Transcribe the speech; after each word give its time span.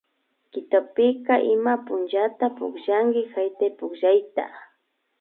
Quitopika 0.51 1.35
ima 1.53 1.73
punllata 1.85 2.45
pukllanki 2.57 3.21
haytaypukllayta 3.33 4.43